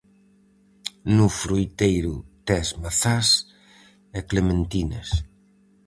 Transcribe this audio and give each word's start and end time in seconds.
No 1.17 1.27
froiteiro 1.41 2.15
tes 2.47 2.67
mazás 2.83 3.27
e 4.17 4.19
clementinas. 4.29 5.09